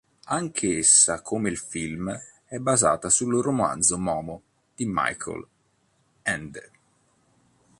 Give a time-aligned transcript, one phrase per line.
[0.29, 2.11] Anch'essa, come il film,
[2.45, 4.41] è basata sul romanzo Momo
[4.73, 5.45] di Michael
[6.23, 6.71] Ende.